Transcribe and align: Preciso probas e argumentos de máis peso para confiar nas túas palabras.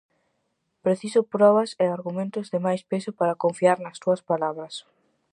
Preciso 0.85 1.19
probas 1.35 1.69
e 1.83 1.85
argumentos 1.87 2.45
de 2.53 2.59
máis 2.65 2.81
peso 2.91 3.11
para 3.19 3.39
confiar 3.43 3.77
nas 3.81 3.99
túas 4.03 4.21
palabras. 4.31 4.73